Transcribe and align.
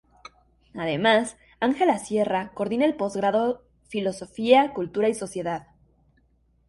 Además, 0.73 1.37
Ángela 1.59 1.99
Sierra 1.99 2.53
coordina 2.55 2.85
el 2.85 2.95
posgrado 2.95 3.61
Filosofía, 3.87 4.73
Cultura 4.73 5.09
y 5.09 5.13
Sociedad. 5.13 5.67